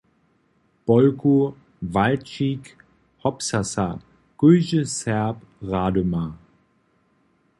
[0.85, 1.33] Polku,
[1.95, 2.63] walčik,
[3.23, 3.87] hopsasa-
[4.39, 5.37] kóždy serb
[5.69, 6.23] rady ma.